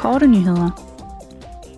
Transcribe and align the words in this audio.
korte 0.00 0.26
nyheder. 0.26 0.70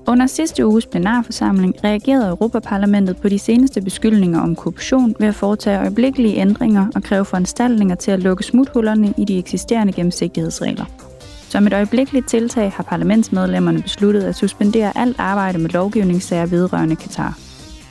Under 0.07 0.27
sidste 0.27 0.67
uges 0.67 0.87
plenarforsamling 0.87 1.75
reagerede 1.85 2.29
Europaparlamentet 2.29 3.17
på 3.17 3.29
de 3.29 3.39
seneste 3.39 3.81
beskyldninger 3.81 4.41
om 4.41 4.57
korruption 4.57 5.15
ved 5.19 5.29
at 5.29 5.35
foretage 5.35 5.79
øjeblikkelige 5.79 6.37
ændringer 6.37 6.87
og 6.95 7.03
kræve 7.03 7.25
foranstaltninger 7.25 7.95
til 7.95 8.11
at 8.11 8.21
lukke 8.21 8.45
smuthullerne 8.45 9.15
i 9.17 9.25
de 9.25 9.39
eksisterende 9.39 9.93
gennemsigtighedsregler. 9.93 10.85
Som 11.49 11.67
et 11.67 11.73
øjeblikkeligt 11.73 12.29
tiltag 12.29 12.73
har 12.73 12.83
parlamentsmedlemmerne 12.83 13.83
besluttet 13.83 14.23
at 14.23 14.37
suspendere 14.37 14.99
alt 14.99 15.17
arbejde 15.19 15.59
med 15.59 15.71
lovgivningssager 15.71 16.47
vedrørende 16.47 16.97
Katar. 16.97 17.39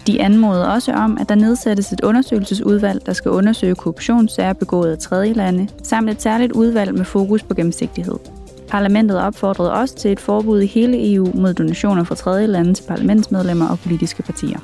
De 0.08 0.22
anmoder 0.22 0.66
også 0.66 0.94
om, 0.94 1.18
at 1.22 1.30
der 1.30 1.36
nedsættes 1.36 1.92
et 1.92 2.02
undersøgelsesudvalg, 2.02 3.06
der 3.06 3.14
skal 3.14 3.32
undersøge 3.32 3.76
korruptionssager 3.76 4.54
begået 4.54 4.92
af 4.92 4.98
tredje 4.98 5.34
lande, 5.34 5.68
samt 5.84 6.10
et 6.10 6.22
særligt 6.22 6.52
udvalg 6.52 6.94
med 6.94 7.06
fokus 7.06 7.44
på 7.44 7.54
gennemsigtighed. 7.54 8.41
Parlamentet 8.72 9.20
opfordrede 9.20 9.74
også 9.74 9.96
til 9.96 10.12
et 10.12 10.20
forbud 10.20 10.62
i 10.62 10.66
hele 10.66 11.14
EU 11.14 11.32
mod 11.36 11.54
donationer 11.54 12.04
fra 12.04 12.16
tredje 12.16 12.48
lande 12.48 12.74
til 12.74 12.84
parlamentsmedlemmer 12.84 13.70
og 13.70 13.80
politiske 13.80 14.24
partier. 14.24 14.60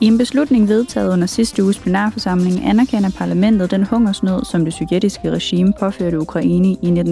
I 0.00 0.06
en 0.06 0.18
beslutning 0.18 0.68
vedtaget 0.68 1.12
under 1.12 1.26
sidste 1.26 1.62
uges 1.62 1.78
plenarforsamling 1.78 2.64
anerkender 2.66 3.10
parlamentet 3.18 3.70
den 3.70 3.84
hungersnød, 3.84 4.44
som 4.44 4.64
det 4.64 4.74
sovjetiske 4.74 5.30
regime 5.30 5.72
påførte 5.80 6.20
Ukraine 6.20 6.68
i 6.68 7.04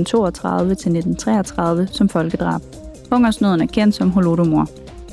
1932-1933 1.87 1.93
som 1.93 2.09
folkedrab. 2.09 2.61
Hungersnøden 3.13 3.61
er 3.61 3.67
kendt 3.67 3.95
som 3.95 4.11
Holodomor. 4.11 4.69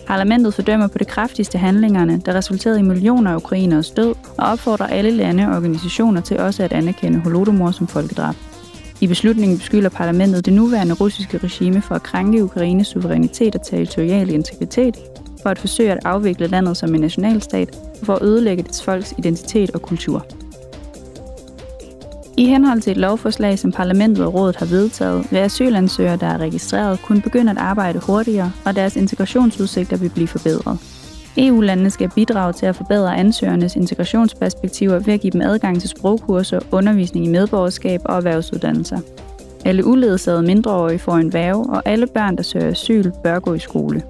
Parlamentet 0.07 0.53
fordømmer 0.53 0.87
på 0.87 0.97
det 0.97 1.07
kraftigste 1.07 1.57
handlingerne, 1.57 2.21
der 2.25 2.33
resulterede 2.33 2.79
i 2.79 2.83
millioner 2.83 3.31
af 3.31 3.35
ukrainers 3.35 3.91
død, 3.91 4.15
og 4.37 4.47
opfordrer 4.47 4.87
alle 4.87 5.11
lande 5.11 5.47
og 5.47 5.55
organisationer 5.55 6.21
til 6.21 6.39
også 6.39 6.63
at 6.63 6.73
anerkende 6.73 7.19
Holodomor 7.19 7.71
som 7.71 7.87
folkedrab. 7.87 8.35
I 9.01 9.07
beslutningen 9.07 9.57
beskylder 9.57 9.89
parlamentet 9.89 10.45
det 10.45 10.53
nuværende 10.53 10.93
russiske 10.93 11.37
regime 11.37 11.81
for 11.81 11.95
at 11.95 12.03
krænke 12.03 12.43
Ukraines 12.43 12.87
suverænitet 12.87 13.55
og 13.55 13.65
territoriale 13.65 14.33
integritet, 14.33 14.97
for 15.41 15.49
at 15.49 15.59
forsøge 15.59 15.91
at 15.91 15.99
afvikle 16.05 16.47
landet 16.47 16.77
som 16.77 16.95
en 16.95 17.01
nationalstat 17.01 17.75
og 17.99 18.05
for 18.05 18.15
at 18.15 18.21
ødelægge 18.21 18.63
dets 18.63 18.83
folks 18.83 19.13
identitet 19.17 19.71
og 19.71 19.81
kultur. 19.81 20.25
I 22.37 22.45
henhold 22.45 22.81
til 22.81 22.91
et 22.91 22.97
lovforslag, 22.97 23.59
som 23.59 23.71
parlamentet 23.71 24.25
og 24.25 24.33
rådet 24.33 24.55
har 24.55 24.65
vedtaget, 24.65 25.27
vil 25.31 25.37
asylansøgere, 25.37 26.17
der 26.17 26.27
er 26.27 26.37
registreret, 26.37 27.01
kunne 27.01 27.21
begynde 27.21 27.51
at 27.51 27.57
arbejde 27.57 27.99
hurtigere, 27.99 28.51
og 28.65 28.75
deres 28.75 28.95
integrationsudsigter 28.95 29.97
vil 29.97 30.09
blive 30.09 30.27
forbedret. 30.27 30.79
EU-landene 31.37 31.89
skal 31.89 32.09
bidrage 32.15 32.53
til 32.53 32.65
at 32.65 32.75
forbedre 32.75 33.17
ansøgernes 33.17 33.75
integrationsperspektiver 33.75 34.99
ved 34.99 35.13
at 35.13 35.21
give 35.21 35.31
dem 35.31 35.41
adgang 35.41 35.81
til 35.81 35.89
sprogkurser, 35.89 36.59
undervisning 36.71 37.25
i 37.25 37.29
medborgerskab 37.29 38.01
og 38.05 38.17
erhvervsuddannelser. 38.17 38.99
Alle 39.65 39.85
uledsagede 39.85 40.43
mindreårige 40.43 40.99
får 40.99 41.15
en 41.15 41.33
værge, 41.33 41.69
og 41.69 41.81
alle 41.85 42.07
børn, 42.07 42.37
der 42.37 42.43
søger 42.43 42.67
asyl, 42.67 43.11
bør 43.23 43.39
gå 43.39 43.53
i 43.53 43.59
skole. 43.59 44.01